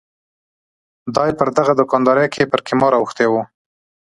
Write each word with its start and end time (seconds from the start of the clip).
دای 1.15 1.31
پر 1.39 1.47
دغه 1.57 1.73
دوکاندارۍ 1.81 2.27
کې 2.33 2.49
پر 2.51 2.59
قمار 2.67 2.93
اوښتی 2.97 3.27
و. 3.29 3.33